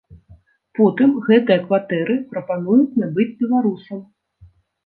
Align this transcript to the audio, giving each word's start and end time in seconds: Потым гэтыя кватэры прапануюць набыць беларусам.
Потым 0.77 1.11
гэтыя 1.27 1.59
кватэры 1.67 2.15
прапануюць 2.31 2.97
набыць 3.05 3.29
беларусам. 3.45 3.99